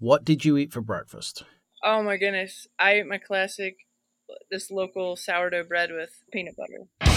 [0.00, 1.42] What did you eat for breakfast?
[1.82, 2.68] Oh my goodness.
[2.78, 3.74] I ate my classic,
[4.48, 7.07] this local sourdough bread with peanut butter.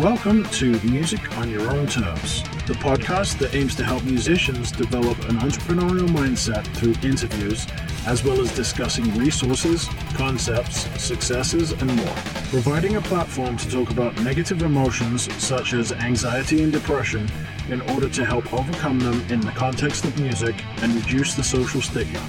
[0.00, 5.18] Welcome to Music on Your Own Terms, the podcast that aims to help musicians develop
[5.28, 7.66] an entrepreneurial mindset through interviews,
[8.06, 12.14] as well as discussing resources, concepts, successes, and more.
[12.48, 17.28] Providing a platform to talk about negative emotions such as anxiety and depression
[17.68, 21.82] in order to help overcome them in the context of music and reduce the social
[21.82, 22.26] stigma.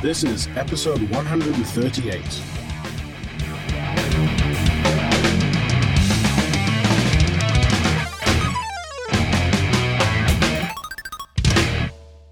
[0.00, 2.42] This is episode 138.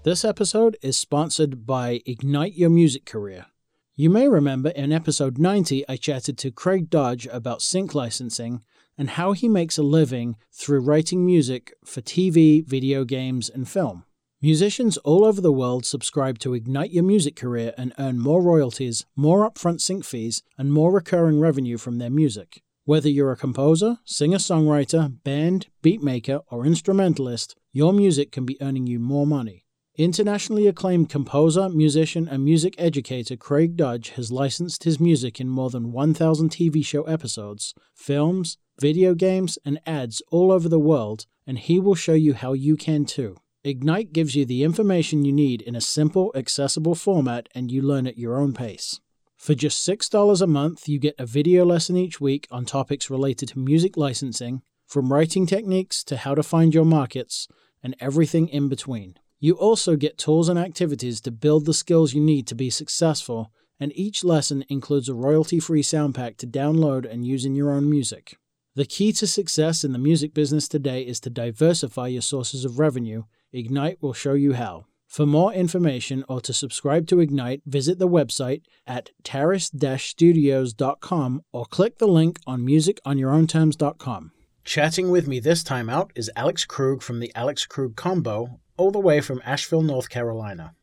[0.05, 3.47] This episode is sponsored by Ignite Your Music Career.
[3.95, 8.61] You may remember in episode 90, I chatted to Craig Dodge about sync licensing
[8.99, 14.03] and how he makes a living through writing music for TV, video games, and film.
[14.43, 19.07] Musicians all over the world subscribe to Ignite Your Music Career and earn more royalties,
[19.15, 22.61] more upfront sync fees, and more recurring revenue from their music.
[22.83, 28.85] Whether you're a composer, singer songwriter, band, beatmaker, or instrumentalist, your music can be earning
[28.85, 29.64] you more money.
[29.97, 35.69] Internationally acclaimed composer, musician, and music educator Craig Dodge has licensed his music in more
[35.69, 41.57] than 1,000 TV show episodes, films, video games, and ads all over the world, and
[41.57, 43.37] he will show you how you can too.
[43.63, 48.05] Ignite gives you the information you need in a simple, accessible format, and you learn
[48.05, 48.99] at your own pace.
[49.37, 53.47] For just $6 a month, you get a video lesson each week on topics related
[53.49, 57.47] to music licensing, from writing techniques to how to find your markets,
[57.81, 59.17] and everything in between.
[59.45, 63.51] You also get tools and activities to build the skills you need to be successful,
[63.79, 67.71] and each lesson includes a royalty free sound pack to download and use in your
[67.71, 68.39] own music.
[68.73, 72.79] The key to success in the music business today is to diversify your sources of
[72.79, 73.25] revenue.
[73.53, 74.87] Ignite will show you how.
[75.05, 81.99] For more information or to subscribe to Ignite, visit the website at terrace-studios.com or click
[81.99, 84.31] the link on musiconyourownterms.com.
[84.63, 88.91] Chatting with me this time out is Alex Krug from the Alex Krug Combo, all
[88.91, 90.75] the way from Asheville, North Carolina.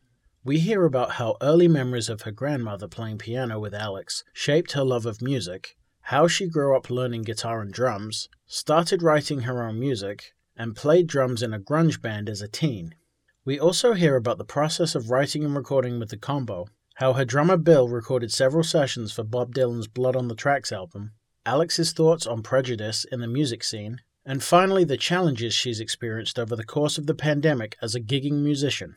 [0.43, 4.83] We hear about how early memories of her grandmother playing piano with Alex shaped her
[4.83, 9.79] love of music, how she grew up learning guitar and drums, started writing her own
[9.79, 12.95] music, and played drums in a grunge band as a teen.
[13.45, 17.25] We also hear about the process of writing and recording with the combo, how her
[17.25, 21.11] drummer Bill recorded several sessions for Bob Dylan's Blood on the Tracks album,
[21.45, 26.55] Alex's thoughts on prejudice in the music scene, and finally the challenges she's experienced over
[26.55, 28.95] the course of the pandemic as a gigging musician.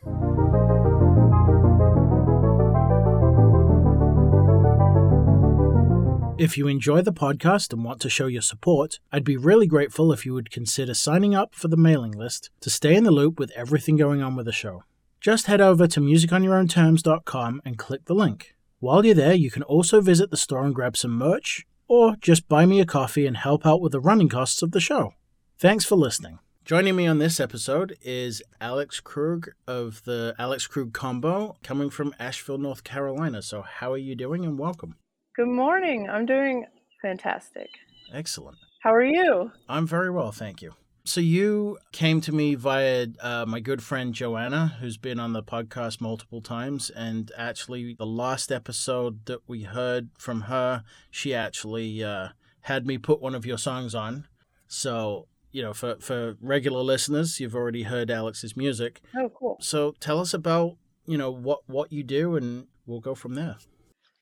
[6.39, 10.13] If you enjoy the podcast and want to show your support, I'd be really grateful
[10.13, 13.39] if you would consider signing up for the mailing list to stay in the loop
[13.39, 14.85] with everything going on with the show.
[15.19, 18.55] Just head over to musiconyourownterms.com and click the link.
[18.81, 22.49] While you're there, you can also visit the store and grab some merch, or just
[22.49, 25.13] buy me a coffee and help out with the running costs of the show.
[25.59, 26.39] Thanks for listening.
[26.65, 32.15] Joining me on this episode is Alex Krug of the Alex Krug Combo, coming from
[32.19, 33.41] Asheville, North Carolina.
[33.41, 34.97] So, how are you doing and welcome?
[35.37, 36.09] Good morning.
[36.11, 36.67] I'm doing
[37.01, 37.69] fantastic.
[38.13, 38.57] Excellent.
[38.83, 39.53] How are you?
[39.69, 40.73] I'm very well, thank you.
[41.07, 45.43] So, you came to me via uh, my good friend Joanna, who's been on the
[45.43, 46.91] podcast multiple times.
[46.91, 52.31] And actually, the last episode that we heard from her, she actually uh,
[52.63, 54.27] had me put one of your songs on.
[54.67, 59.01] So, you know, for, for regular listeners, you've already heard Alex's music.
[59.17, 59.59] Oh, cool.
[59.61, 63.59] So, tell us about, you know, what, what you do, and we'll go from there.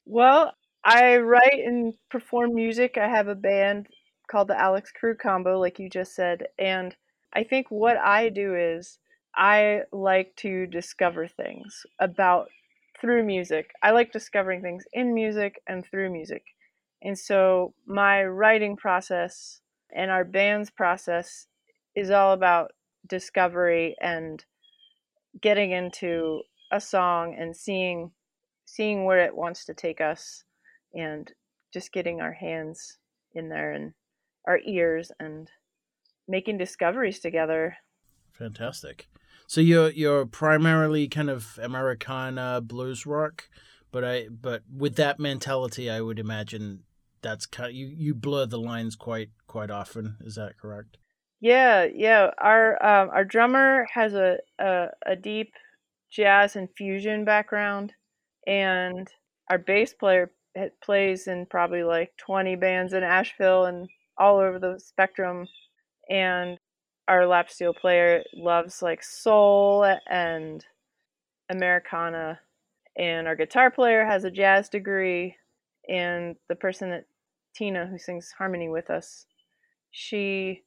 [0.05, 0.53] Well,
[0.85, 2.99] I write and perform music.
[2.99, 3.87] I have a band
[4.27, 6.47] called the Alex Krug Combo, like you just said.
[6.59, 6.95] And
[7.33, 8.99] I think what I do is
[9.37, 12.49] I like to discover things about
[13.01, 13.73] through music.
[13.83, 16.43] I like discovering things in music and through music.
[17.03, 19.61] And so my writing process
[19.95, 21.47] and our band's process
[21.95, 22.73] is all about
[23.07, 24.45] discovery and
[25.41, 26.43] getting into
[26.73, 28.11] a song and seeing
[28.67, 30.45] seeing where it wants to take us
[30.95, 31.33] and
[31.73, 32.99] just getting our hands
[33.35, 33.93] in there and
[34.47, 35.51] our ears and
[36.29, 37.77] making discoveries together.
[38.33, 39.09] Fantastic.
[39.47, 43.49] So you're you're primarily kind of Americana blues rock,
[43.93, 46.85] but I but with that mentality, I would imagine
[47.23, 50.17] that's kind of, you you blur the lines quite quite often.
[50.21, 50.97] Is that correct?
[51.41, 52.31] Yeah, yeah.
[52.39, 55.53] Our um, our drummer has a, a a deep
[56.11, 57.93] jazz and fusion background,
[58.47, 59.09] and
[59.51, 60.31] our bass player
[60.83, 63.89] plays in probably like 20 bands in Asheville and
[64.19, 65.47] all over the spectrum.
[66.09, 66.59] And
[67.09, 70.65] our lap steel player loves like soul and
[71.51, 72.41] Americana.
[72.97, 75.37] And our guitar player has a jazz degree.
[75.89, 77.07] And the person that
[77.55, 79.27] Tina, who sings harmony with us,
[79.91, 80.63] she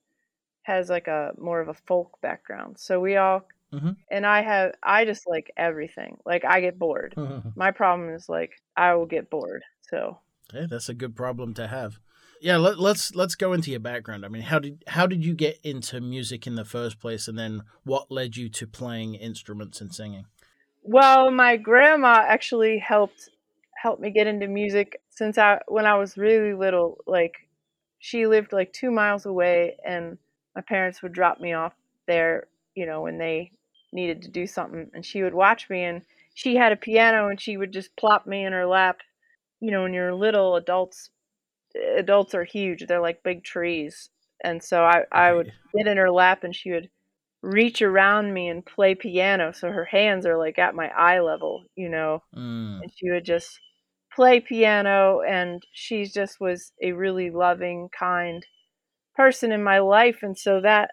[0.63, 2.77] has like a more of a folk background.
[2.79, 3.91] So we all Mm-hmm.
[4.09, 6.17] and I have I just like everything.
[6.25, 7.15] Like I get bored.
[7.55, 9.61] My problem is like I will get bored.
[9.89, 10.19] So
[10.53, 12.00] Hey, that's a good problem to have.
[12.42, 14.25] Yeah, let, let's let's go into your background.
[14.25, 17.38] I mean, how did how did you get into music in the first place, and
[17.38, 20.25] then what led you to playing instruments and singing?
[20.88, 23.30] well, my grandma actually helped
[23.75, 27.00] helped me get into music since I when I was really little.
[27.06, 27.36] Like
[28.00, 30.18] she lived like two miles away, and
[30.56, 31.74] my parents would drop me off
[32.07, 32.48] there.
[32.74, 33.51] You know when they
[33.92, 35.84] needed to do something, and she would watch me.
[35.84, 36.04] And
[36.34, 39.00] she had a piano, and she would just plop me in her lap.
[39.60, 41.10] You know, when you're little, adults
[41.97, 42.85] adults are huge.
[42.88, 44.09] They're like big trees,
[44.44, 46.89] and so I I would get in her lap, and she would
[47.44, 49.51] reach around me and play piano.
[49.53, 51.63] So her hands are like at my eye level.
[51.75, 53.59] You know Mm, and she would just
[54.15, 58.45] play piano and she just was a really loving kind
[59.15, 60.91] person in my life and so that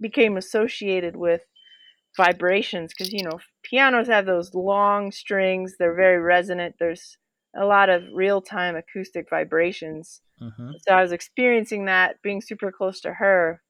[0.00, 1.42] became associated with
[2.16, 7.16] vibrations because you know pianos have those long strings they're very resonant there's
[7.56, 13.00] a lot of real-time acoustic vibrations hmm so I was experiencing that being super close
[13.02, 13.62] to her.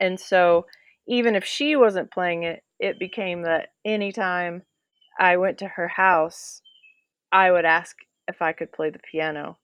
[0.00, 0.66] And so
[1.06, 4.62] even if she wasn't playing it, it became that anytime
[5.18, 6.60] I went to her house,
[7.32, 7.96] I would ask
[8.28, 9.58] if I could play the piano.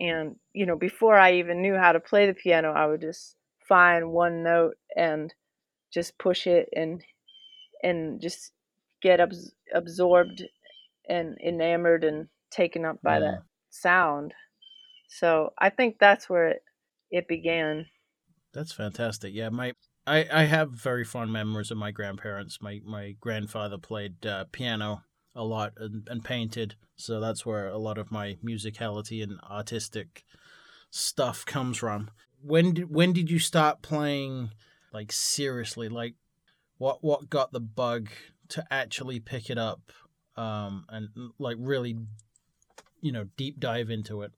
[0.00, 3.36] And, you know, before I even knew how to play the piano, I would just
[3.68, 5.32] find one note and
[5.92, 7.02] just push it and
[7.82, 8.52] and just
[9.02, 10.44] get abs- absorbed
[11.08, 14.34] and enamored and taken up by that sound.
[15.08, 16.62] So I think that's where it,
[17.10, 17.86] it began.
[18.52, 19.34] That's fantastic.
[19.34, 19.74] Yeah, my
[20.06, 22.60] I, I have very fond memories of my grandparents.
[22.60, 25.02] My my grandfather played uh, piano
[25.34, 30.24] a lot and, and painted, so that's where a lot of my musicality and artistic
[30.90, 32.10] stuff comes from.
[32.42, 34.50] When did when did you start playing
[34.92, 35.88] like seriously?
[35.88, 36.14] Like
[36.78, 38.08] what what got the bug
[38.48, 39.92] to actually pick it up
[40.36, 41.08] um and
[41.38, 41.96] like really
[43.00, 44.32] you know deep dive into it?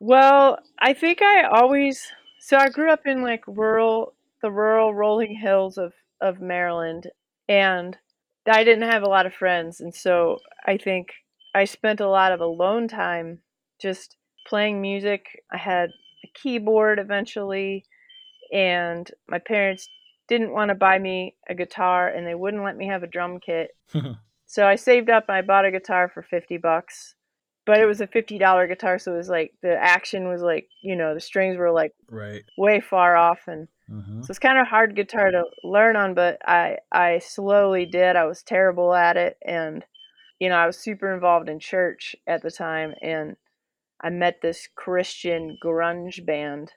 [0.00, 5.36] Well, I think I always so I grew up in like rural the rural rolling
[5.36, 7.08] hills of of Maryland
[7.48, 7.96] and
[8.46, 11.08] I didn't have a lot of friends and so I think
[11.54, 13.40] I spent a lot of alone time
[13.80, 14.16] just
[14.46, 15.24] playing music.
[15.52, 15.90] I had
[16.24, 17.84] a keyboard eventually
[18.52, 19.88] and my parents
[20.28, 23.40] didn't want to buy me a guitar and they wouldn't let me have a drum
[23.40, 23.70] kit.
[24.46, 27.15] So I saved up and I bought a guitar for 50 bucks.
[27.66, 30.96] But it was a $50 guitar so it was like the action was like, you
[30.96, 32.44] know, the strings were like right.
[32.56, 36.38] way far off and hmm so it's kind of hard guitar to learn on, but
[36.48, 38.16] I I slowly did.
[38.16, 39.84] I was terrible at it and
[40.38, 43.36] you know, I was super involved in church at the time and
[44.00, 46.72] I met this Christian grunge band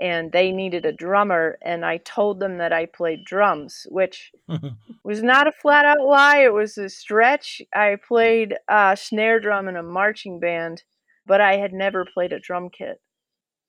[0.00, 4.32] and they needed a drummer and I told them that I played drums, which
[5.04, 7.62] was not a flat out lie, it was a stretch.
[7.74, 10.82] I played uh, snare drum in a marching band,
[11.26, 13.00] but I had never played a drum kit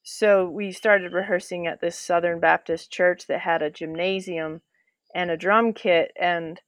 [0.03, 4.61] so we started rehearsing at this Southern Baptist church that had a gymnasium
[5.13, 6.59] and a drum kit and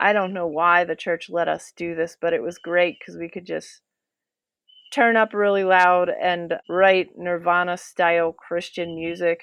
[0.00, 3.16] I don't know why the church let us do this but it was great cuz
[3.16, 3.82] we could just
[4.92, 9.40] turn up really loud and write Nirvana style Christian music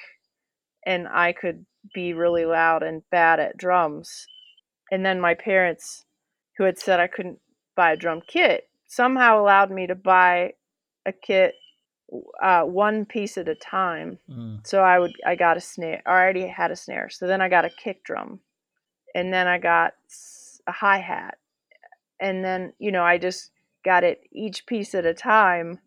[0.86, 4.26] and I could be really loud and bad at drums
[4.92, 6.06] and then my parents
[6.58, 7.40] who had said I couldn't
[7.76, 10.54] buy a drum kit somehow allowed me to buy
[11.06, 11.56] a kit
[12.42, 14.20] uh, one piece at a time.
[14.30, 14.66] Mm.
[14.66, 16.02] So I would I got a snare.
[16.06, 17.10] I already had a snare.
[17.10, 18.40] So then I got a kick drum,
[19.14, 19.94] and then I got
[20.68, 21.38] a hi hat,
[22.20, 23.52] and then you know I just
[23.86, 25.80] got it each piece at a time,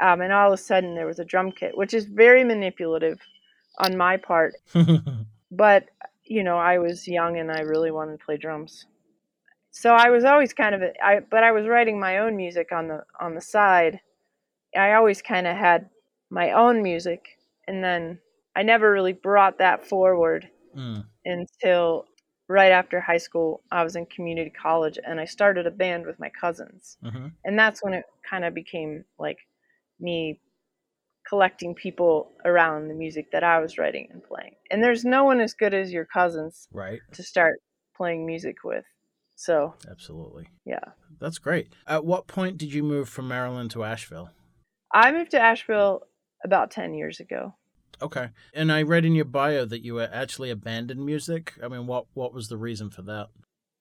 [0.00, 3.20] um, and all of a sudden there was a drum kit, which is very manipulative
[3.78, 4.54] on my part.
[5.50, 5.90] But
[6.24, 8.86] you know I was young and I really wanted to play drums.
[9.70, 12.72] So I was always kind of a, I but I was writing my own music
[12.72, 14.00] on the on the side.
[14.76, 15.90] I always kind of had
[16.30, 17.38] my own music
[17.68, 18.18] and then
[18.56, 21.04] I never really brought that forward Mm.
[21.26, 22.06] until
[22.52, 23.62] right after high school.
[23.72, 26.98] I was in community college and I started a band with my cousins.
[27.02, 29.38] hmm And that's when it kind of became like
[29.98, 30.40] me
[31.28, 34.54] collecting people around the music that I was writing and playing.
[34.70, 37.00] And there's no one as good as your cousins Right.
[37.12, 37.60] to start
[37.96, 38.84] playing music with.
[39.36, 40.48] So, Absolutely.
[40.64, 40.92] yeah.
[41.20, 41.72] That's great.
[41.86, 44.30] At what point did you move from Maryland to Asheville?
[44.92, 46.02] I moved to Asheville
[46.44, 47.54] about 10 years ago.
[48.02, 48.30] Okay.
[48.52, 51.54] And I read in your bio that you actually abandoned music.
[51.62, 53.28] I mean, what what was the reason for that?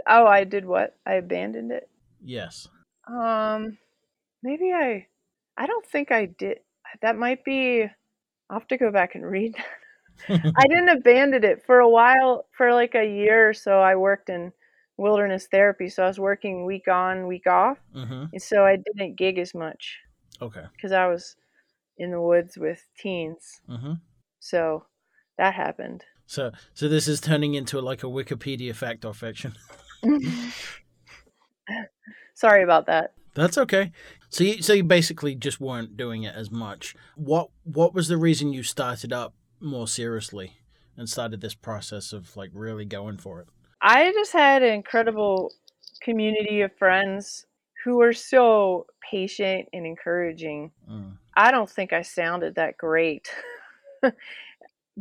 [0.07, 0.95] Oh, I did what?
[1.05, 1.89] I abandoned it.
[2.23, 2.67] Yes.
[3.07, 3.77] Um,
[4.43, 5.07] maybe I.
[5.57, 6.59] I don't think I did.
[7.01, 7.83] That might be.
[8.49, 9.55] I'll have to go back and read.
[10.29, 12.45] I didn't abandon it for a while.
[12.51, 14.51] For like a year or so, I worked in
[14.97, 15.89] wilderness therapy.
[15.89, 18.25] So I was working week on, week off, mm-hmm.
[18.31, 19.97] and so I didn't gig as much.
[20.41, 20.63] Okay.
[20.73, 21.35] Because I was
[21.97, 23.61] in the woods with teens.
[23.69, 23.93] Mm-hmm.
[24.41, 24.83] So
[25.37, 26.03] that happened.
[26.25, 29.55] So, so this is turning into like a Wikipedia fact or fiction.
[32.33, 33.13] Sorry about that.
[33.33, 33.91] That's okay.
[34.29, 36.95] So, you, so you basically just weren't doing it as much.
[37.15, 40.57] What What was the reason you started up more seriously
[40.97, 43.47] and started this process of like really going for it?
[43.81, 45.53] I just had an incredible
[46.01, 47.45] community of friends
[47.83, 50.71] who were so patient and encouraging.
[50.89, 51.17] Mm.
[51.35, 53.29] I don't think I sounded that great.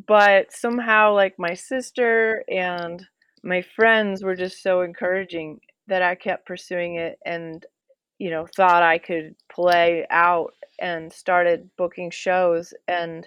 [0.07, 3.07] but somehow like my sister and
[3.42, 7.64] my friends were just so encouraging that I kept pursuing it and
[8.19, 13.26] you know thought I could play out and started booking shows and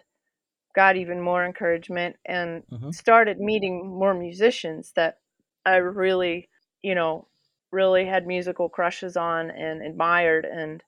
[0.75, 2.91] got even more encouragement and mm-hmm.
[2.91, 5.17] started meeting more musicians that
[5.65, 6.49] I really
[6.81, 7.27] you know
[7.71, 10.83] really had musical crushes on and admired and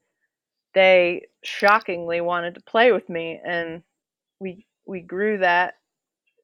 [0.74, 3.82] they shockingly wanted to play with me and
[4.40, 5.76] we we grew that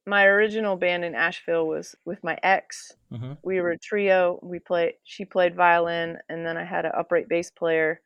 [0.06, 2.92] my original band in Asheville was with my ex.
[3.12, 3.34] Mm-hmm.
[3.44, 4.40] We were a trio.
[4.42, 4.94] We played.
[5.04, 8.02] She played violin, and then I had an upright bass player,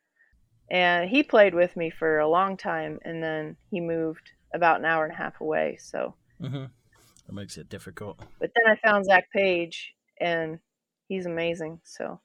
[0.70, 2.98] and he played with me for a long time.
[3.02, 5.78] And then he moved about an hour and a half away.
[5.80, 6.64] So mm-hmm.
[7.26, 8.20] that makes it difficult.
[8.38, 10.58] But then I found Zach Page, and
[11.08, 11.80] he's amazing.
[11.84, 12.20] So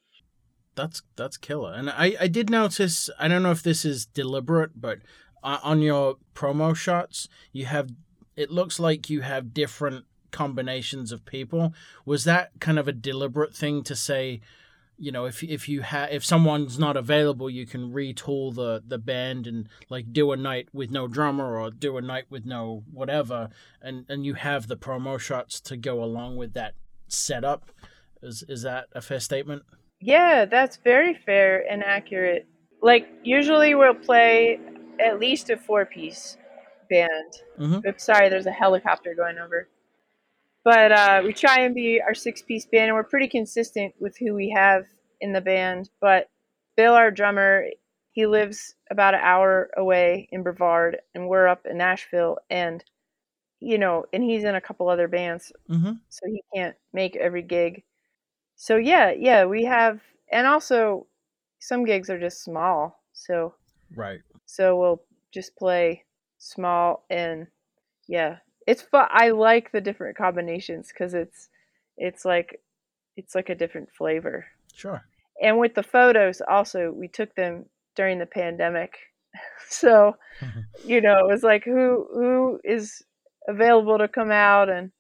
[0.76, 1.74] that's that's killer.
[1.74, 3.10] And I I did notice.
[3.18, 5.00] I don't know if this is deliberate, but
[5.44, 7.90] on your promo shots, you have
[8.36, 11.74] it looks like you have different combinations of people.
[12.06, 14.42] Was that kind of a deliberate thing to say?
[14.98, 19.00] You know, if if you have if someone's not available, you can retool the the
[19.00, 22.84] band and like do a night with no drummer or do a night with no
[22.92, 23.50] whatever,
[23.82, 26.76] and and you have the promo shots to go along with that
[27.08, 27.72] setup.
[28.22, 29.64] Is is that a fair statement?
[30.00, 32.48] Yeah, that's very fair and accurate.
[32.82, 34.60] Like usually we'll play
[35.02, 36.38] at least a four piece
[36.90, 37.34] band.
[37.60, 37.88] Mm-hmm.
[37.88, 39.68] Oops, sorry, there's a helicopter going over.
[40.64, 44.16] But uh, we try and be our six piece band, and we're pretty consistent with
[44.18, 44.86] who we have
[45.20, 45.90] in the band.
[46.00, 46.30] But
[46.78, 47.66] Bill, our drummer,
[48.12, 52.84] he lives about an hour away in Brevard, and we're up in Asheville, and
[53.60, 55.94] you know, and he's in a couple other bands, mm-hmm.
[56.10, 57.84] so he can't make every gig.
[58.56, 61.08] So yeah, yeah, we have, and also
[61.60, 63.54] some gigs are just small, so
[63.96, 64.20] right.
[64.52, 65.02] So we'll
[65.34, 66.04] just play
[66.38, 67.48] small and
[68.10, 69.08] yeah, it's fun.
[69.10, 71.48] I like the different combinations because it's
[71.96, 72.60] it's like
[73.16, 74.46] it's like a different flavor.
[74.74, 75.06] Sure.
[75.42, 78.98] And with the photos, also we took them during the pandemic,
[79.70, 80.18] so
[80.86, 83.02] you know it was like who who is
[83.48, 84.92] available to come out and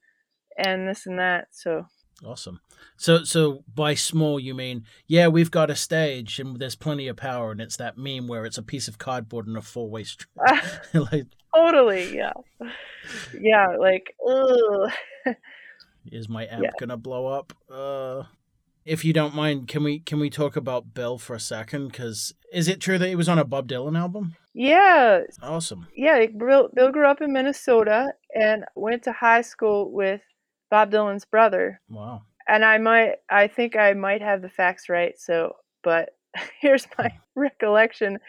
[0.58, 1.50] and this and that.
[1.52, 1.88] So
[2.26, 2.62] awesome.
[2.98, 7.18] So, so by small you mean yeah, we've got a stage and there's plenty of
[7.18, 10.04] power, and it's that meme where it's a piece of cardboard and a four way
[10.04, 10.30] string.
[10.94, 12.34] like, totally, yeah,
[13.40, 13.76] yeah.
[13.78, 14.92] Like, ugh.
[16.12, 16.72] is my amp yeah.
[16.80, 17.54] gonna blow up?
[17.72, 18.24] Uh,
[18.86, 21.88] if you don't mind, can we can we talk about Bill for a second?
[21.88, 24.36] Because is it true that he was on a Bob Dylan album?
[24.54, 25.22] Yeah.
[25.42, 25.88] Awesome.
[25.96, 30.22] Yeah, Bill, Bill grew up in Minnesota and went to high school with
[30.72, 31.80] Bob Dylan's brother.
[31.88, 35.18] Wow and I might I think I might have the facts right.
[35.18, 36.10] So, but
[36.62, 38.20] here's my recollection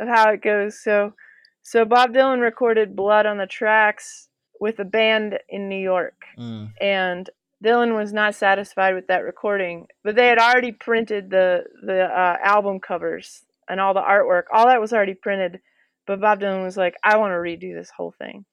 [0.00, 0.82] of how it goes.
[0.82, 1.14] So,
[1.62, 4.28] so Bob Dylan recorded "Blood on the Tracks"
[4.60, 6.70] with a band in New York, mm.
[6.80, 7.28] and
[7.64, 9.86] Dylan was not satisfied with that recording.
[10.04, 14.44] But they had already printed the the uh, album covers and all the artwork.
[14.52, 15.60] All that was already printed.
[16.04, 18.44] But Bob Dylan was like, "I want to redo this whole thing."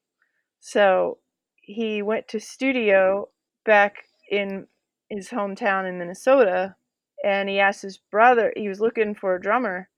[0.60, 1.20] So
[1.62, 3.30] he went to studio
[3.66, 4.68] back in
[5.10, 6.76] his hometown in Minnesota
[7.24, 9.90] and he asked his brother, he was looking for a drummer.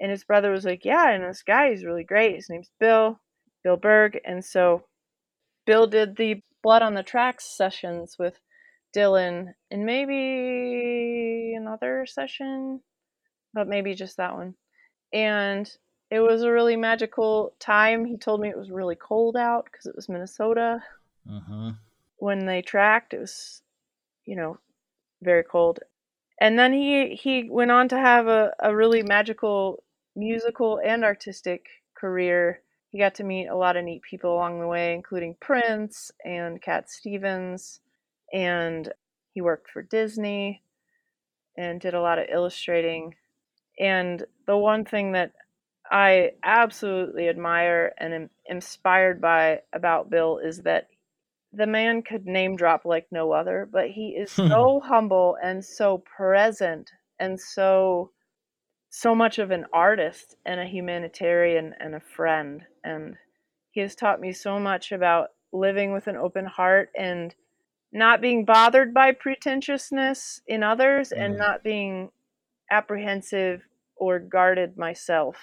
[0.00, 2.36] And his brother was like, Yeah, and this guy is really great.
[2.36, 3.20] His name's Bill,
[3.62, 4.18] Bill Berg.
[4.24, 4.84] And so
[5.66, 8.34] Bill did the Blood on the Tracks sessions with
[8.94, 12.80] Dylan and maybe another session,
[13.54, 14.54] but maybe just that one.
[15.12, 15.70] And
[16.10, 18.04] it was a really magical time.
[18.04, 20.82] He told me it was really cold out because it was Minnesota.
[21.30, 21.72] Uh-huh.
[22.20, 23.62] When they tracked, it was
[24.30, 24.58] you know,
[25.20, 25.80] very cold.
[26.40, 29.82] And then he he went on to have a, a really magical
[30.14, 32.62] musical and artistic career.
[32.90, 36.62] He got to meet a lot of neat people along the way, including Prince and
[36.62, 37.80] Cat Stevens,
[38.32, 38.92] and
[39.32, 40.62] he worked for Disney
[41.56, 43.16] and did a lot of illustrating.
[43.80, 45.32] And the one thing that
[45.90, 50.88] I absolutely admire and am inspired by about Bill is that
[51.52, 54.48] the man could name drop like no other, but he is hmm.
[54.48, 58.10] so humble and so present and so
[58.92, 62.62] so much of an artist and a humanitarian and a friend.
[62.82, 63.16] And
[63.70, 67.32] he has taught me so much about living with an open heart and
[67.92, 71.42] not being bothered by pretentiousness in others and mm-hmm.
[71.42, 72.10] not being
[72.68, 73.62] apprehensive
[73.94, 75.36] or guarded myself.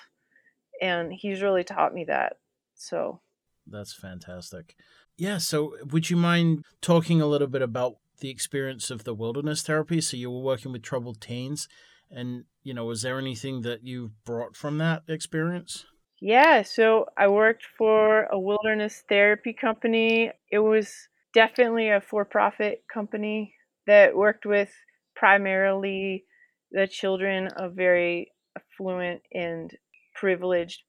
[0.81, 2.37] And he's really taught me that.
[2.75, 3.21] So
[3.65, 4.75] that's fantastic
[5.17, 9.61] yeah so would you mind talking a little bit about the experience of the wilderness
[9.61, 11.67] therapy so you were working with troubled teens
[12.09, 15.85] and, you know, was there anything that you brought from that experience?
[16.21, 20.31] Yeah, so I worked for a wilderness therapy company.
[20.51, 20.91] It was
[21.33, 23.53] definitely a for profit company
[23.85, 24.71] that worked with
[25.15, 26.25] primarily
[26.71, 29.71] the children of very affluent and
[30.15, 30.81] privileged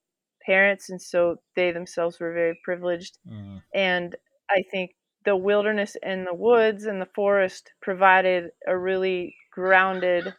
[0.49, 0.89] parents.
[0.89, 3.19] And so they themselves were very privileged.
[3.29, 3.61] Mm.
[3.73, 4.15] And
[4.49, 4.91] I think
[5.25, 10.33] the wilderness and the woods and the forest provided a really grounded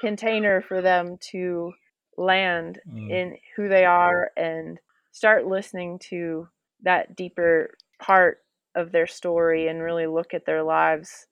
[0.00, 1.72] container for them to
[2.16, 3.10] land mm.
[3.10, 4.78] in who they are and
[5.10, 6.46] start listening to
[6.82, 8.38] that deeper part
[8.76, 11.26] of their story and really look at their lives.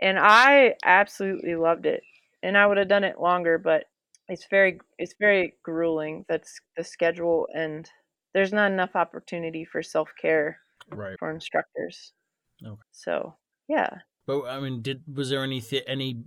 [0.00, 2.02] And I absolutely loved it.
[2.42, 3.84] And I would have done it longer, but
[4.32, 6.24] it's very it's very grueling.
[6.28, 7.88] That's the schedule and
[8.34, 10.58] there's not enough opportunity for self-care
[10.90, 11.18] right.
[11.18, 12.12] for instructors.
[12.64, 12.80] Okay.
[12.90, 13.34] So,
[13.68, 13.90] yeah.
[14.26, 16.22] But I mean, did was there any th- any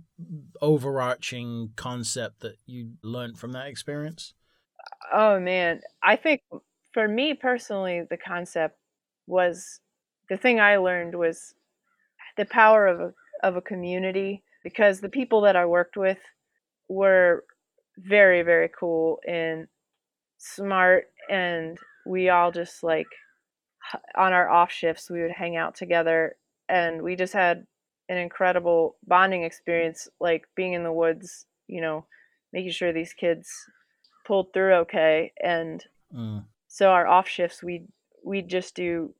[0.60, 4.34] overarching concept that you learned from that experience?
[5.12, 6.42] Oh man, I think
[6.92, 8.76] for me personally, the concept
[9.26, 9.80] was
[10.28, 11.54] the thing I learned was
[12.36, 16.18] the power of a, of a community because the people that I worked with
[16.88, 17.44] were
[17.98, 19.66] very very cool and
[20.38, 23.06] smart and we all just like
[24.16, 26.36] on our off shifts we would hang out together
[26.68, 27.66] and we just had
[28.08, 32.06] an incredible bonding experience, like being in the woods, you know,
[32.52, 33.50] making sure these kids
[34.26, 35.32] pulled through okay.
[35.42, 36.44] And mm.
[36.68, 37.82] so our off shifts, we
[38.24, 39.14] we'd just do,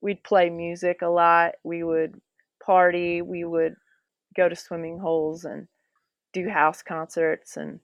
[0.00, 1.52] we'd play music a lot.
[1.64, 2.20] We would
[2.64, 3.22] party.
[3.22, 3.76] We would
[4.36, 5.68] go to swimming holes and
[6.32, 7.56] do house concerts.
[7.56, 7.80] And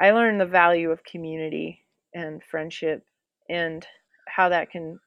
[0.00, 3.04] I learned the value of community and friendship
[3.48, 3.86] and
[4.26, 4.98] how that can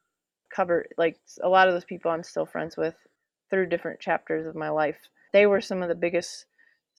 [0.53, 2.95] cover like a lot of those people I'm still friends with
[3.49, 4.97] through different chapters of my life.
[5.33, 6.45] They were some of the biggest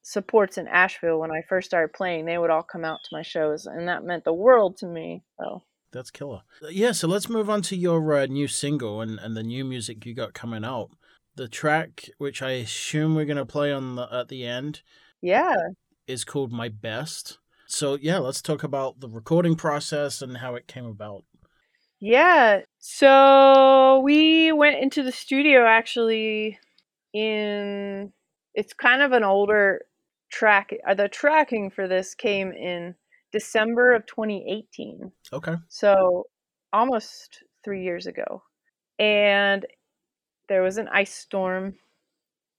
[0.02, 2.24] supports in Asheville when I first started playing.
[2.24, 5.22] They would all come out to my shows, and that meant the world to me.
[5.38, 6.42] So that's killer.
[6.70, 10.04] Yeah, so let's move on to your uh, new single and, and the new music
[10.04, 10.90] you got coming out.
[11.36, 14.82] The track, which I assume we're gonna play on the at the end,
[15.20, 15.54] yeah,
[16.06, 17.38] is called "My Best."
[17.68, 21.24] So yeah, let's talk about the recording process and how it came about.
[22.00, 22.62] Yeah.
[22.78, 26.58] So we went into the studio actually
[27.12, 28.12] in
[28.54, 29.82] it's kind of an older
[30.30, 30.72] track.
[30.86, 32.94] Uh, the tracking for this came in
[33.32, 35.12] December of 2018.
[35.32, 35.54] Okay.
[35.68, 36.24] So
[36.72, 38.42] almost 3 years ago.
[38.98, 39.66] And
[40.48, 41.74] there was an ice storm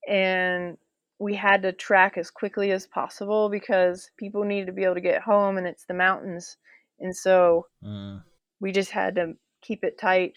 [0.07, 0.77] and
[1.19, 5.01] we had to track as quickly as possible because people needed to be able to
[5.01, 6.57] get home and it's the mountains.
[6.99, 8.21] And so mm
[8.59, 10.33] we just had to keep it tight.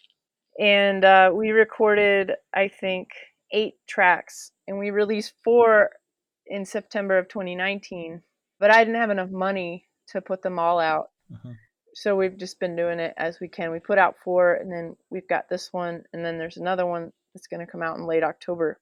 [0.59, 3.09] And uh, we recorded, I think,
[3.53, 5.90] eight tracks, and we released four
[6.47, 8.23] in September of 2019.
[8.59, 11.11] But I didn't have enough money to put them all out.
[11.33, 11.53] Uh-huh.
[11.95, 13.71] So we've just been doing it as we can.
[13.71, 17.12] We put out four, and then we've got this one, and then there's another one
[17.35, 18.79] that's going to come out in late October.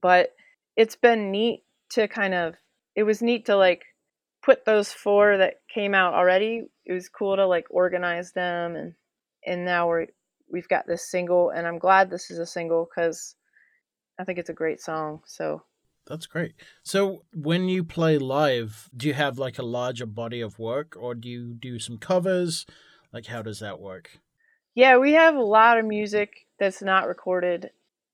[0.00, 0.34] But
[0.76, 2.54] it's been neat to kind of,
[2.94, 3.84] it was neat to like
[4.44, 6.64] put those four that came out already.
[6.84, 8.94] It was cool to like organize them and
[9.46, 10.06] and now we're
[10.50, 13.36] we've got this single and I'm glad this is a single cuz
[14.18, 15.22] I think it's a great song.
[15.26, 15.62] So
[16.06, 16.54] that's great.
[16.82, 21.14] So when you play live, do you have like a larger body of work or
[21.14, 22.66] do you do some covers?
[23.12, 24.18] Like how does that work?
[24.74, 27.70] Yeah, we have a lot of music that's not recorded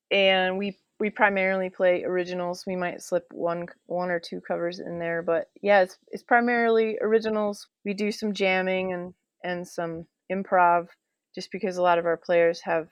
[0.09, 2.63] and we we primarily play originals.
[2.67, 6.99] We might slip one one or two covers in there, but yeah, it's it's primarily
[7.01, 7.67] originals.
[7.83, 10.89] We do some jamming and and some improv,
[11.33, 12.87] just because a lot of our players have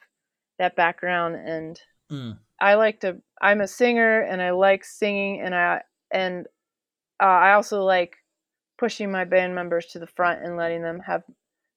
[0.58, 1.36] that background.
[1.36, 1.80] And
[2.12, 2.40] mm.
[2.60, 3.22] I like to.
[3.44, 6.48] I'm a singer, and I like singing, and I and
[7.22, 8.16] uh, I also like
[8.80, 11.22] pushing my band members to the front and letting them have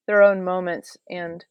[0.06, 1.44] their own moments and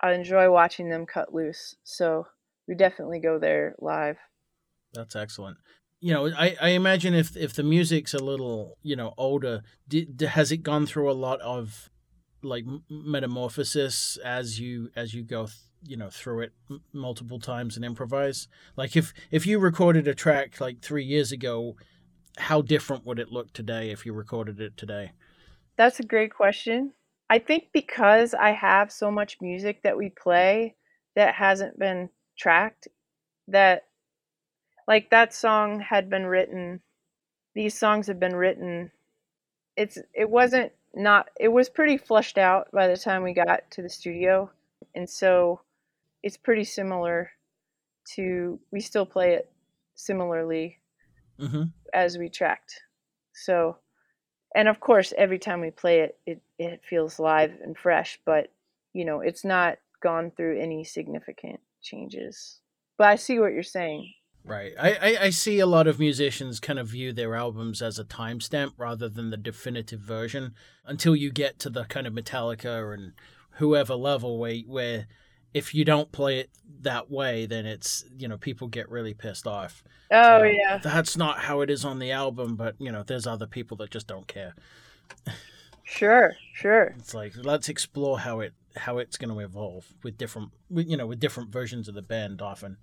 [0.00, 1.76] I enjoy watching them cut loose.
[1.84, 2.26] So
[2.66, 4.16] we definitely go there live.
[4.92, 5.58] That's excellent.
[6.00, 10.20] You know, I, I imagine if if the music's a little you know older, did,
[10.20, 11.90] has it gone through a lot of
[12.42, 17.76] like metamorphosis as you as you go th- you know through it m- multiple times
[17.76, 18.48] and improvise?
[18.76, 21.76] Like if if you recorded a track like three years ago,
[22.36, 25.12] how different would it look today if you recorded it today?
[25.76, 26.92] That's a great question.
[27.30, 30.76] I think because I have so much music that we play
[31.16, 32.88] that hasn't been tracked,
[33.48, 33.84] that
[34.86, 36.80] like that song had been written,
[37.54, 38.90] these songs have been written.
[39.76, 43.82] It's it wasn't not it was pretty flushed out by the time we got to
[43.82, 44.50] the studio,
[44.94, 45.60] and so
[46.22, 47.30] it's pretty similar
[48.14, 49.50] to we still play it
[49.94, 50.78] similarly
[51.40, 51.64] mm-hmm.
[51.92, 52.80] as we tracked.
[53.32, 53.78] So
[54.54, 58.52] and of course every time we play it it, it feels live and fresh but
[58.92, 62.60] you know it's not gone through any significant changes
[62.98, 64.10] but i see what you're saying
[64.44, 67.98] right I, I, I see a lot of musicians kind of view their albums as
[67.98, 72.92] a timestamp rather than the definitive version until you get to the kind of metallica
[72.92, 73.12] and
[73.52, 75.06] whoever level where, where
[75.54, 79.46] if you don't play it that way, then it's you know people get really pissed
[79.46, 79.84] off.
[80.10, 83.26] Oh um, yeah, that's not how it is on the album, but you know there's
[83.26, 84.54] other people that just don't care.
[85.84, 86.94] Sure, sure.
[86.98, 91.06] It's like let's explore how it how it's going to evolve with different you know
[91.06, 92.76] with different versions of the band often.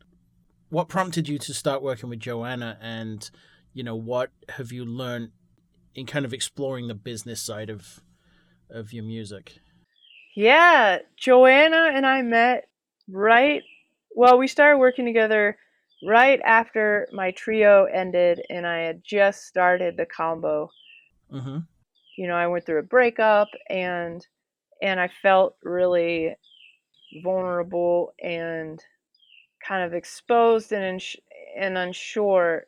[0.70, 3.30] What prompted you to start working with Joanna, and
[3.74, 5.32] you know what have you learned
[5.96, 8.02] in kind of exploring the business side of
[8.70, 9.60] of your music?
[10.36, 12.70] Yeah, Joanna and I met
[13.10, 13.64] right.
[14.16, 15.58] Well, we started working together
[16.04, 20.70] right after my trio ended, and I had just started the combo.
[21.32, 21.60] Mm-hmm.
[22.18, 24.26] You know, I went through a breakup, and
[24.82, 26.36] and I felt really
[27.24, 28.80] vulnerable and
[29.66, 31.16] kind of exposed and ins-
[31.58, 32.66] and unsure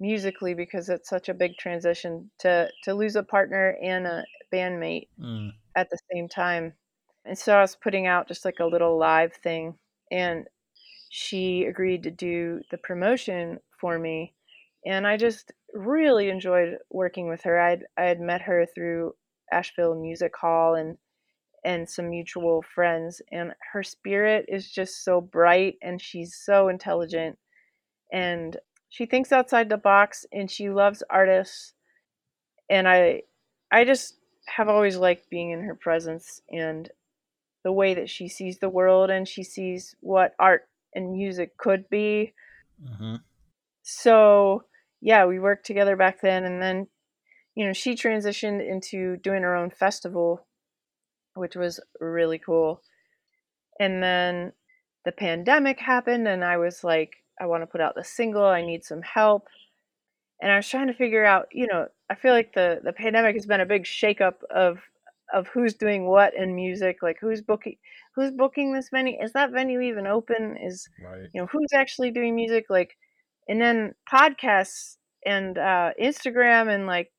[0.00, 5.08] musically because it's such a big transition to to lose a partner and a bandmate
[5.20, 5.50] mm.
[5.76, 6.72] at the same time
[7.24, 9.76] and so I was putting out just like a little live thing,
[10.10, 10.46] and
[11.10, 14.34] she agreed to do the promotion for me.
[14.84, 17.60] And I just really enjoyed working with her.
[17.60, 19.14] I'd I had met her through
[19.52, 20.98] Asheville Music Hall and
[21.64, 27.38] and some mutual friends and her spirit is just so bright and she's so intelligent
[28.12, 28.56] and
[28.88, 31.74] she thinks outside the box and she loves artists
[32.68, 33.22] and I
[33.70, 36.90] I just have always liked being in her presence and
[37.64, 41.88] the way that she sees the world and she sees what art and music could
[41.88, 42.34] be.
[42.84, 43.16] Mm-hmm.
[43.82, 44.64] So,
[45.00, 46.44] yeah, we worked together back then.
[46.44, 46.88] And then,
[47.54, 50.46] you know, she transitioned into doing her own festival,
[51.34, 52.82] which was really cool.
[53.80, 54.52] And then
[55.04, 58.62] the pandemic happened, and I was like, I want to put out the single, I
[58.64, 59.48] need some help.
[60.40, 63.34] And I was trying to figure out, you know, I feel like the, the pandemic
[63.36, 64.78] has been a big shakeup of
[65.32, 67.76] of who's doing what in music, like who's booking
[68.14, 69.16] who's booking this venue.
[69.22, 70.56] Is that venue even open?
[70.62, 71.28] Is right.
[71.32, 72.66] you know who's actually doing music?
[72.68, 72.96] Like,
[73.48, 77.12] and then podcasts and uh, Instagram and like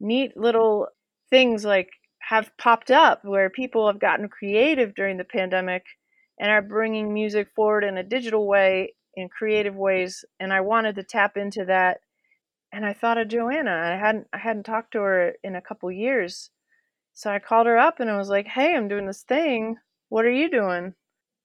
[0.00, 0.88] neat little
[1.30, 1.90] things like
[2.28, 5.84] have popped up where people have gotten creative during the pandemic
[6.38, 10.94] and are bringing music forward in a digital way in creative ways and I wanted
[10.96, 11.98] to tap into that
[12.72, 15.90] and I thought of Joanna I hadn't I hadn't talked to her in a couple
[15.90, 16.50] years
[17.18, 19.74] so I called her up and I was like, hey, I'm doing this thing.
[20.08, 20.94] What are you doing?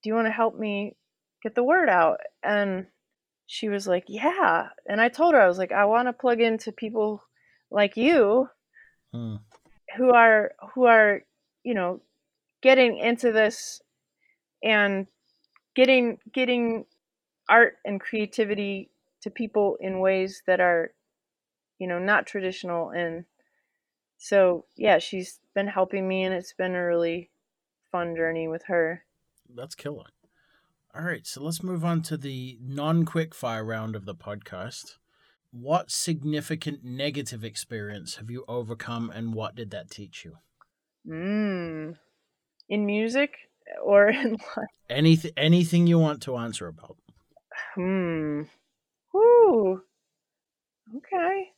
[0.04, 0.96] Do you want to help me
[1.42, 2.20] get the word out?
[2.44, 2.86] And
[3.48, 4.68] she was like, yeah.
[4.88, 7.24] And I told her, I was like, I want to plug into people
[7.72, 8.50] like you
[9.12, 9.38] hmm.
[9.98, 11.22] Who are, who are,
[11.64, 12.02] you know,
[12.62, 13.82] getting into this
[14.64, 15.08] and
[15.76, 16.86] getting, getting
[17.50, 18.90] art and creativity
[19.22, 20.92] to people in ways that are,
[21.80, 23.26] you know, not traditional and
[24.24, 27.30] so yeah, she's been helping me, and it's been a really
[27.92, 29.04] fun journey with her.
[29.54, 30.06] That's killer.
[30.96, 34.94] All right, so let's move on to the non quick fire round of the podcast.
[35.56, 40.38] What significant negative experience have you overcome, and what did that teach you?
[41.08, 41.96] Mm.
[42.70, 43.36] In music
[43.84, 44.68] or in life?
[44.90, 46.98] Anything, anything you want to answer about.
[47.76, 48.42] Hmm.
[49.14, 49.84] Whoo.
[50.98, 51.52] Okay.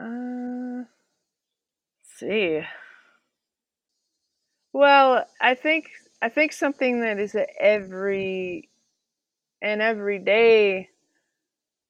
[0.00, 0.84] Uh
[2.16, 2.62] see.
[4.72, 5.90] Well, I think
[6.22, 8.70] I think something that is a every
[9.60, 10.88] an everyday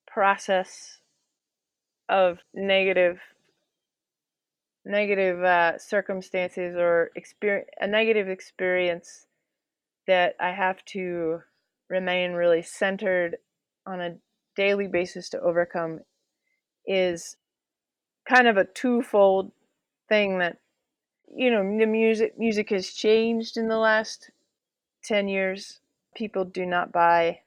[0.09, 0.99] process
[2.09, 3.21] of negative
[4.85, 9.27] negative uh, circumstances or experience a negative experience
[10.07, 11.41] that I have to
[11.89, 13.39] remain really centered
[13.87, 14.17] on a
[14.57, 16.01] daily basis to overcome
[16.87, 17.37] is
[18.29, 19.53] kind of a twofold
[20.09, 20.59] thing that
[21.35, 24.31] you know the music music has changed in the last
[25.05, 25.81] 10 years
[26.15, 27.41] people do not buy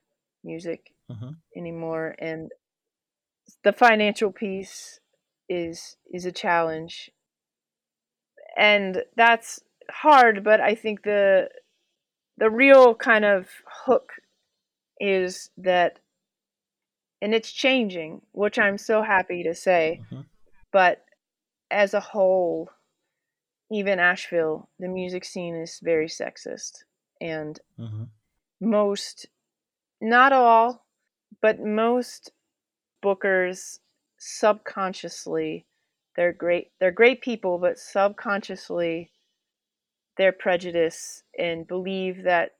[0.43, 1.37] music Mhm.
[1.55, 2.51] anymore and
[3.63, 4.99] the financial piece
[5.49, 7.09] is is a challenge
[8.57, 11.49] and that's hard but i think the
[12.37, 13.47] the real kind of
[13.85, 14.13] hook
[14.99, 15.99] is that
[17.21, 20.25] and it's changing which i'm so happy to say Mhm.
[20.71, 21.05] but
[21.71, 22.69] as a whole
[23.71, 26.83] even asheville the music scene is very sexist
[27.21, 28.09] and Mhm.
[28.59, 29.27] most
[30.01, 30.85] not all
[31.41, 32.31] but most
[33.07, 33.79] bookers
[34.17, 35.65] subconsciously
[36.15, 39.11] they're great they're great people but subconsciously
[40.17, 42.51] they're prejudiced and believe that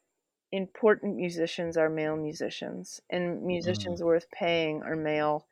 [0.52, 3.44] important musicians are male musicians and mm.
[3.44, 5.46] musicians worth paying are male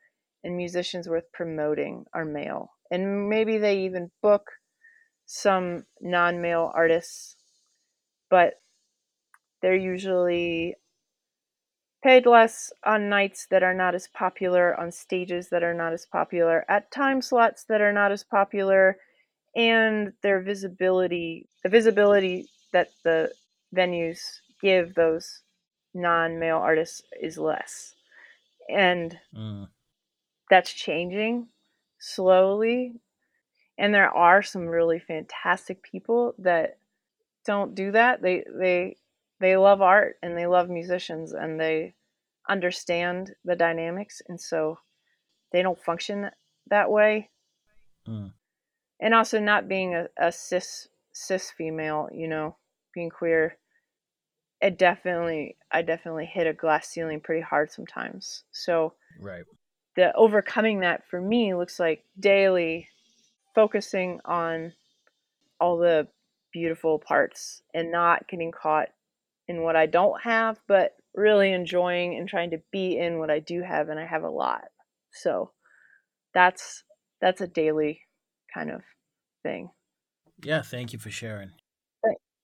[0.44, 2.70] and musicians worth promoting are male.
[2.90, 4.52] And maybe they even book
[5.26, 7.36] some non-male artists
[8.30, 8.54] but
[9.60, 10.76] they're usually
[12.06, 16.06] paid less on nights that are not as popular, on stages that are not as
[16.06, 18.96] popular, at time slots that are not as popular,
[19.56, 23.28] and their visibility, the visibility that the
[23.74, 24.20] venues
[24.62, 25.42] give those
[25.94, 27.96] non male artists is less.
[28.70, 29.68] And Mm.
[30.48, 31.48] that's changing
[31.98, 33.00] slowly.
[33.78, 36.78] And there are some really fantastic people that
[37.44, 38.22] don't do that.
[38.22, 38.96] They they
[39.40, 41.95] they love art and they love musicians and they
[42.48, 44.78] understand the dynamics and so
[45.52, 46.30] they don't function
[46.68, 47.30] that way.
[48.08, 48.32] Mm.
[49.00, 52.56] And also not being a, a cis cis female, you know,
[52.94, 53.56] being queer,
[54.60, 58.44] it definitely I definitely hit a glass ceiling pretty hard sometimes.
[58.52, 59.44] So Right.
[59.96, 62.88] the overcoming that for me looks like daily
[63.54, 64.72] focusing on
[65.58, 66.06] all the
[66.52, 68.88] beautiful parts and not getting caught
[69.48, 73.40] in what I don't have, but really enjoying and trying to be in what I
[73.40, 74.64] do have and I have a lot.
[75.12, 75.50] So
[76.34, 76.84] that's
[77.20, 78.02] that's a daily
[78.52, 78.82] kind of
[79.42, 79.70] thing.
[80.44, 80.62] Yeah.
[80.62, 81.50] Thank you for sharing.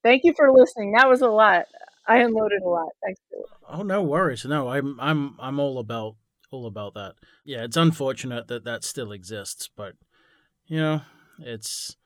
[0.03, 0.93] Thank you for listening.
[0.93, 1.67] That was a lot.
[2.07, 2.89] I unloaded a lot.
[3.05, 3.21] Thanks.
[3.69, 4.45] Oh no worries.
[4.45, 6.17] No, I'm I'm I'm all about
[6.51, 7.15] all about that.
[7.45, 9.95] Yeah, it's unfortunate that that still exists, but
[10.67, 11.03] you know,
[11.39, 11.97] it's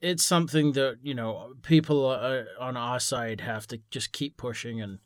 [0.00, 4.80] it's something that you know people uh, on our side have to just keep pushing
[4.80, 4.98] and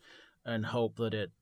[0.46, 1.32] and hope that it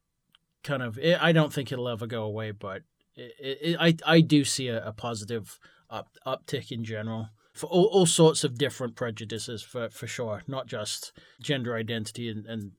[0.64, 0.99] kind of.
[0.99, 2.83] It, I don't think it'll ever go away, but
[3.14, 7.85] it, it, I I do see a, a positive up, uptick in general for all,
[7.85, 12.73] all sorts of different prejudices for for sure, not just gender identity and and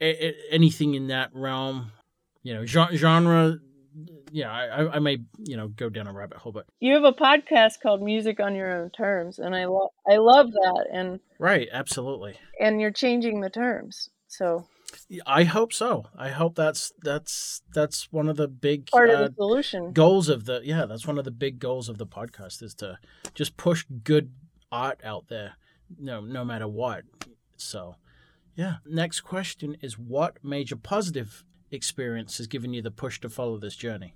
[0.00, 1.92] a- anything in that realm.
[2.42, 3.58] You know, genre.
[4.32, 7.12] Yeah, I, I may you know go down a rabbit hole, but you have a
[7.12, 11.68] podcast called Music on Your Own Terms, and I love I love that, and right,
[11.72, 12.36] absolutely.
[12.60, 14.10] and you're changing the terms.
[14.26, 14.66] So
[15.26, 16.06] I hope so.
[16.16, 19.92] I hope that's that's that's one of the big part uh, of the solution.
[19.92, 20.86] goals of the yeah.
[20.86, 22.98] That's one of the big goals of the podcast is to
[23.34, 24.32] just push good
[24.72, 25.54] art out there,
[25.98, 27.04] no no matter what.
[27.56, 27.96] So,
[28.54, 28.76] yeah.
[28.86, 33.76] Next question is: What major positive experience has given you the push to follow this
[33.76, 34.14] journey?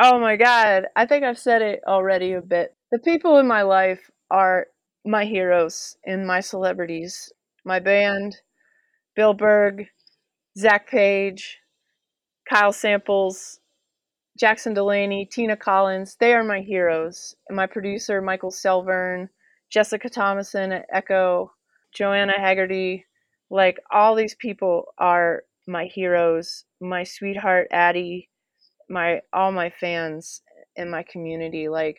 [0.00, 0.84] Oh my God.
[0.94, 2.74] I think I've said it already a bit.
[2.92, 4.66] The people in my life are
[5.04, 7.32] my heroes and my celebrities.
[7.64, 8.36] My band,
[9.16, 9.86] Bill Berg,
[10.58, 11.58] Zach Page,
[12.48, 13.60] Kyle Samples,
[14.38, 16.16] Jackson Delaney, Tina Collins.
[16.18, 17.34] They are my heroes.
[17.48, 19.28] And my producer, Michael Selvern,
[19.70, 21.52] Jessica Thomason at Echo,
[21.94, 23.06] Joanna Haggerty.
[23.50, 26.64] Like all these people are my heroes.
[26.80, 28.28] My sweetheart, Addie,
[28.88, 30.42] my all my fans
[30.76, 31.98] in my community like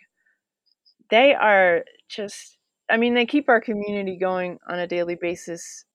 [1.10, 2.58] they are just
[2.90, 5.86] i mean they keep our community going on a daily basis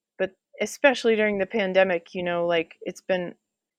[0.61, 3.35] especially during the pandemic you know like it's been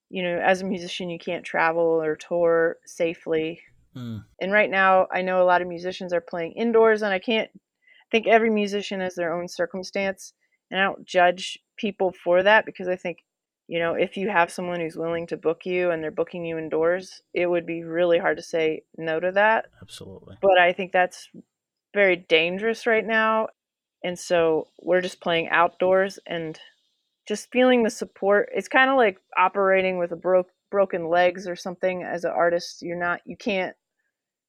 [0.09, 3.61] you know as a musician you can't travel or tour safely.
[3.95, 7.19] Mm, and right now i know a lot of musicians are playing indoors and i
[7.19, 10.33] can't I think every musician has their own circumstance
[10.69, 13.19] and i don't judge people for that because i think
[13.67, 16.57] you know if you have someone who's willing to book you and they're booking you
[16.57, 19.67] indoors it would be really hard to say no to that.
[19.81, 20.35] Absolutely.
[20.41, 21.29] but i think that's
[21.93, 23.47] very dangerous right now
[24.05, 26.59] and so we're just playing outdoors and
[27.27, 28.49] just feeling the support.
[28.53, 32.83] It's kind of like operating with a broke broken legs or something as an artist.
[32.83, 33.75] You're not you can't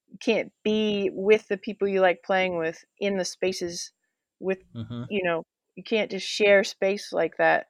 [0.09, 3.93] you can't be with the people you like playing with in the spaces
[4.41, 5.05] with mm-hmm.
[5.09, 5.43] you know
[5.75, 7.69] you can't just share space like that.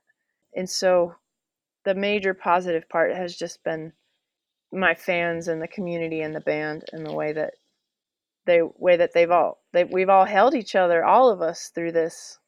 [0.57, 1.15] And so
[1.85, 3.93] the major positive part has just been
[4.73, 7.55] my fans and the community and the band and the way that
[8.47, 12.39] they way that they've all we've all held each other all of us through this.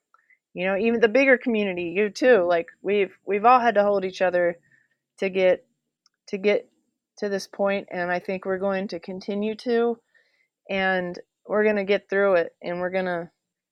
[0.55, 4.05] You know even the bigger community you too like we've we've all had to hold
[4.05, 4.59] each other
[5.19, 5.65] to get
[6.29, 6.69] to get
[7.19, 9.99] to this point and i think we're going to continue to
[10.69, 13.31] and we're to get through it and we're to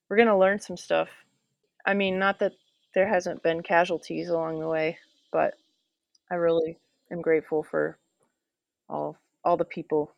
[0.09, 1.09] we're to learn some stuff.
[1.85, 2.53] I mean not that
[2.95, 4.99] there hasn't been casualties along the way
[5.33, 5.55] but
[6.31, 6.79] i really
[7.11, 7.99] am grateful for
[8.89, 10.13] all all the people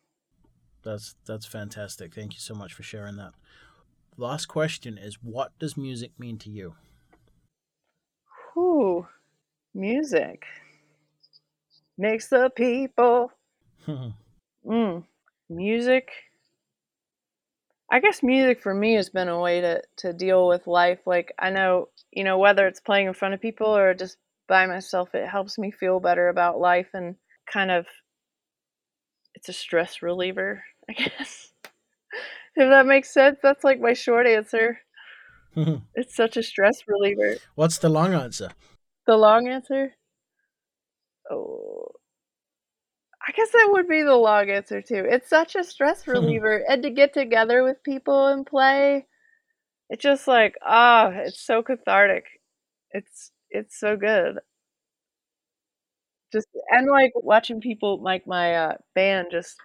[0.83, 2.13] That's that's fantastic.
[2.13, 3.33] Thank you so much for sharing that.
[4.17, 6.75] Last question is what does music mean to you?
[8.53, 9.07] Whew,
[9.73, 10.45] music
[11.97, 13.31] makes the people.
[14.65, 15.05] Mm,
[15.49, 16.11] music.
[17.91, 20.99] I guess music for me has been a way to, to deal with life.
[21.05, 24.67] Like, I know, you know, whether it's playing in front of people or just by
[24.67, 27.15] myself, it helps me feel better about life and
[27.51, 27.87] kind of,
[29.35, 31.51] it's a stress reliever, I guess.
[32.55, 34.79] if that makes sense, that's like my short answer.
[35.95, 37.35] It's such a stress reliever.
[37.55, 38.51] What's the long answer?
[39.05, 39.95] The long answer?
[41.29, 41.91] Oh,
[43.27, 45.05] I guess that would be the long answer too.
[45.07, 49.07] It's such a stress reliever, and to get together with people and play,
[49.89, 52.25] it's just like ah, it's so cathartic.
[52.91, 54.39] It's it's so good.
[56.31, 59.55] Just and like watching people like my uh, band just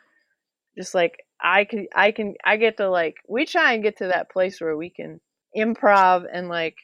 [0.76, 4.08] just like I can I can I get to like we try and get to
[4.08, 5.20] that place where we can
[5.56, 6.76] improv and like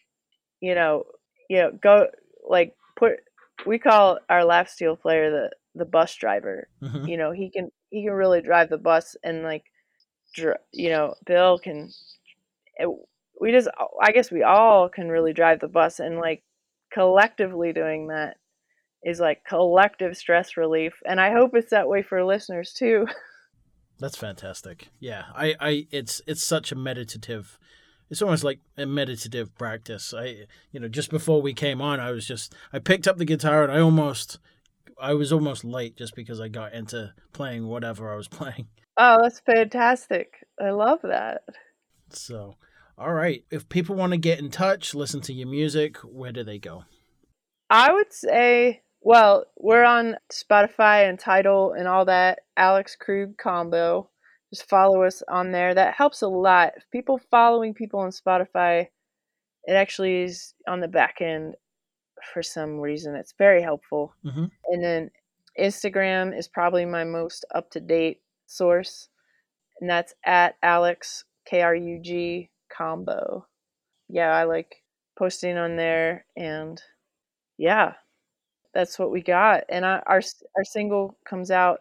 [0.61, 1.05] you know
[1.49, 2.09] you know go
[2.49, 3.15] like put
[3.67, 7.09] we call our lap steel player the the bus driver Mhm.
[7.09, 9.65] you know he can he can really drive the bus and like
[10.35, 11.91] dr- you know bill can
[12.77, 12.89] it,
[13.41, 13.69] we just
[14.03, 16.43] i guess we all can really drive the bus and like
[16.93, 18.37] collectively doing that
[19.05, 23.07] is like collective stress relief and i hope it's that way for listeners too
[23.99, 24.89] That's fantastic.
[24.99, 27.59] Yeah, I, I, it's, it's such a meditative.
[28.09, 30.15] It's almost like a meditative practice.
[30.17, 33.27] I, you know, just before we came on, I was just, I picked up the
[33.27, 34.39] guitar and I almost,
[34.99, 38.69] I was almost late just because I got into playing whatever I was playing.
[38.97, 41.43] oh that's fantastic i love that
[42.09, 42.57] So,
[42.97, 46.43] all right, if people want to get in touch, listen to your music, where do
[46.43, 46.85] they go?
[47.69, 52.41] I would say, well, we're on Spotify and Tidal and all that.
[52.57, 54.09] Alex Krug combo.
[54.53, 55.75] Just follow us on there.
[55.75, 56.73] That helps a lot.
[56.91, 58.87] People following people on Spotify,
[59.65, 61.55] it actually is on the back end
[62.33, 63.15] for some reason.
[63.15, 64.15] It's very helpful.
[64.23, 65.11] hmm And then
[65.59, 69.09] Instagram is probably my most up to date source,
[69.81, 73.47] and that's at Alex K R U G combo.
[74.09, 74.83] Yeah, I like
[75.17, 76.81] posting on there, and
[77.57, 77.95] yeah,
[78.75, 79.65] that's what we got.
[79.69, 80.23] And I, our
[80.57, 81.81] our single comes out.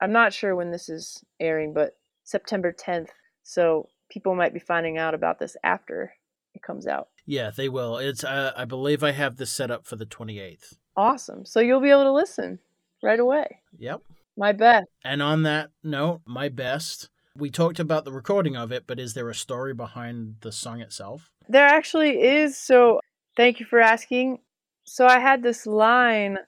[0.00, 3.08] I'm not sure when this is airing, but September 10th.
[3.42, 6.12] So people might be finding out about this after
[6.54, 7.08] it comes out.
[7.26, 7.98] Yeah, they will.
[7.98, 10.74] It's, uh, I believe I have this set up for the 28th.
[10.96, 11.44] Awesome.
[11.44, 12.58] So you'll be able to listen
[13.02, 13.60] right away.
[13.78, 14.02] Yep.
[14.36, 14.86] My best.
[15.04, 17.08] And on that note, my best.
[17.36, 20.80] We talked about the recording of it, but is there a story behind the song
[20.80, 21.30] itself?
[21.48, 22.56] There actually is.
[22.56, 23.00] So
[23.36, 24.38] thank you for asking.
[24.84, 26.38] So I had this line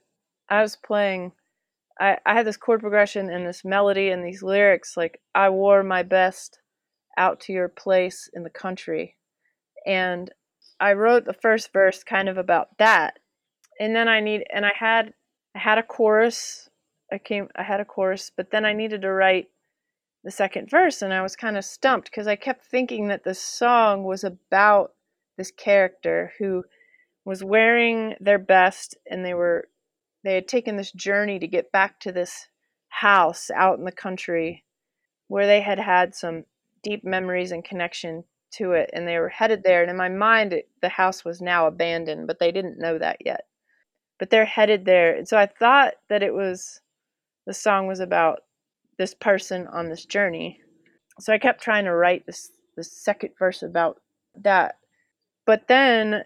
[0.48, 1.32] I was playing.
[1.98, 5.82] I, I had this chord progression and this melody and these lyrics like I wore
[5.82, 6.58] my best
[7.16, 9.16] out to your place in the country.
[9.86, 10.30] And
[10.78, 13.18] I wrote the first verse kind of about that.
[13.80, 15.14] And then I need and I had
[15.54, 16.68] I had a chorus.
[17.10, 19.48] I came I had a chorus, but then I needed to write
[20.24, 23.34] the second verse and I was kind of stumped because I kept thinking that the
[23.34, 24.92] song was about
[25.38, 26.64] this character who
[27.26, 29.68] was wearing their best and they were
[30.24, 32.48] they had taken this journey to get back to this
[32.88, 34.64] house out in the country
[35.28, 36.44] where they had had some
[36.82, 39.82] deep memories and connection to it and they were headed there.
[39.82, 43.18] And in my mind it, the house was now abandoned but they didn't know that
[43.24, 43.42] yet.
[44.20, 45.14] But they're headed there.
[45.14, 46.80] And so i thought that it was
[47.44, 48.40] the song was about
[48.98, 50.60] this person on this journey.
[51.18, 54.00] So i kept trying to write this this second verse about
[54.42, 54.76] that.
[55.44, 56.22] But then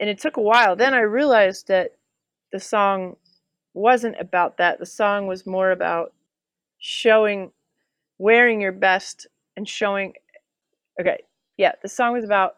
[0.00, 0.74] and it took a while.
[0.74, 1.92] Then i realized that
[2.52, 3.16] the song
[3.74, 4.80] wasn't about that.
[4.80, 6.12] The song was more about
[6.78, 7.52] showing
[8.18, 9.26] wearing your best
[9.56, 10.14] and showing
[11.00, 11.18] okay
[11.58, 12.56] yeah the song was about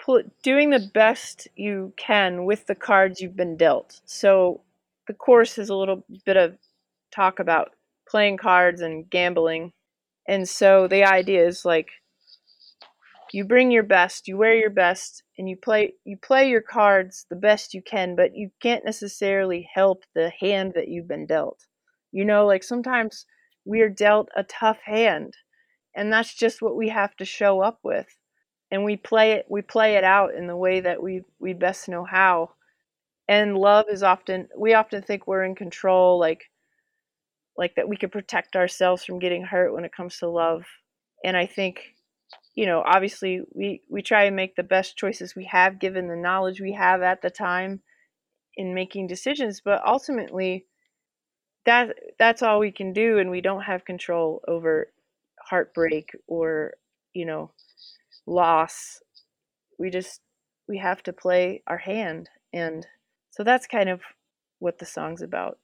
[0.00, 4.00] pl- doing the best you can with the cards you've been dealt.
[4.04, 4.60] So
[5.06, 6.56] the course is a little bit of
[7.12, 7.72] talk about
[8.08, 9.72] playing cards and gambling.
[10.28, 11.90] And so the idea is like
[13.32, 17.26] you bring your best, you wear your best, and you play you play your cards
[17.28, 21.66] the best you can, but you can't necessarily help the hand that you've been dealt.
[22.12, 23.26] You know, like sometimes
[23.64, 25.34] we are dealt a tough hand,
[25.96, 28.06] and that's just what we have to show up with.
[28.70, 31.88] And we play it we play it out in the way that we we best
[31.88, 32.50] know how.
[33.26, 36.44] And love is often we often think we're in control like
[37.56, 40.62] like that we can protect ourselves from getting hurt when it comes to love.
[41.24, 41.80] And I think
[42.54, 46.16] you know, obviously we we try and make the best choices we have given the
[46.16, 47.80] knowledge we have at the time
[48.56, 50.66] in making decisions, but ultimately
[51.64, 54.92] that that's all we can do and we don't have control over
[55.48, 56.74] heartbreak or,
[57.14, 57.52] you know,
[58.26, 59.00] loss.
[59.78, 60.20] We just
[60.68, 62.86] we have to play our hand and
[63.30, 64.02] so that's kind of
[64.58, 65.58] what the song's about.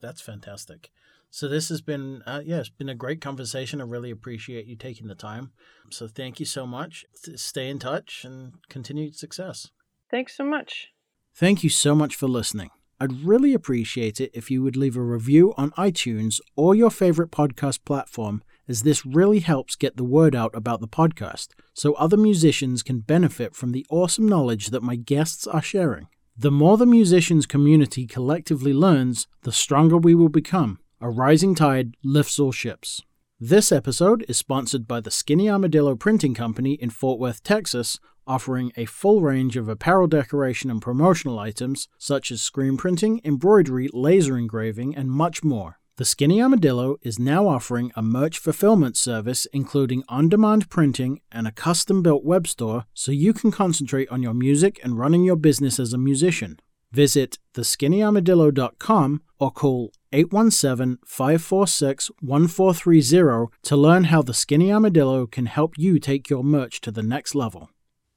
[0.00, 0.90] That's fantastic.
[1.30, 3.80] So this has been, uh, yeah, it's been a great conversation.
[3.80, 5.52] I really appreciate you taking the time.
[5.90, 7.04] So thank you so much.
[7.14, 9.70] Stay in touch and continued success.
[10.10, 10.88] Thanks so much.
[11.34, 12.70] Thank you so much for listening.
[12.98, 17.30] I'd really appreciate it if you would leave a review on iTunes or your favorite
[17.30, 22.16] podcast platform, as this really helps get the word out about the podcast so other
[22.16, 26.08] musicians can benefit from the awesome knowledge that my guests are sharing.
[26.38, 30.78] The more the musicians community collectively learns, the stronger we will become.
[30.98, 33.02] A rising tide lifts all ships.
[33.38, 38.72] This episode is sponsored by the Skinny Armadillo Printing Company in Fort Worth, Texas, offering
[38.78, 44.38] a full range of apparel decoration and promotional items such as screen printing, embroidery, laser
[44.38, 45.78] engraving, and much more.
[45.98, 51.46] The Skinny Armadillo is now offering a merch fulfillment service including on demand printing and
[51.46, 55.36] a custom built web store so you can concentrate on your music and running your
[55.36, 56.58] business as a musician.
[56.96, 65.74] Visit theskinnyarmadillo.com or call 817 546 1430 to learn how the Skinny Armadillo can help
[65.76, 67.68] you take your merch to the next level.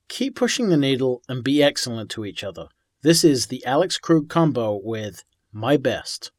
[0.07, 2.69] Keep pushing the needle and be excellent to each other.
[3.01, 6.31] This is the Alex Krug combo with My Best.